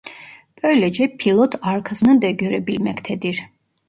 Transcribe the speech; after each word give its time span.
Böylece 0.63 1.17
pilot 1.17 1.55
arkasını 1.61 2.21
da 2.21 2.29
görebilmektedir. 2.29 3.43